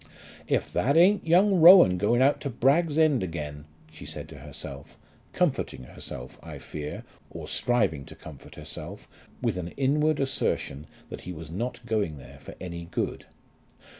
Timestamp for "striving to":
7.47-8.15